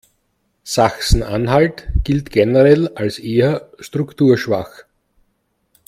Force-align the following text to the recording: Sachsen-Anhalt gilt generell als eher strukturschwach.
Sachsen-Anhalt 0.63 1.87
gilt 2.03 2.31
generell 2.31 2.87
als 2.95 3.19
eher 3.19 3.69
strukturschwach. 3.79 4.85